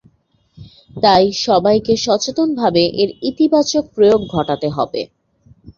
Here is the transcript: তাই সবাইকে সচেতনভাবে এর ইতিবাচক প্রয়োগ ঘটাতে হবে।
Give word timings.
তাই 0.95 1.25
সবাইকে 1.45 1.93
সচেতনভাবে 1.97 2.83
এর 3.01 3.09
ইতিবাচক 3.29 3.83
প্রয়োগ 3.95 4.21
ঘটাতে 4.33 4.67
হবে। 4.69 5.01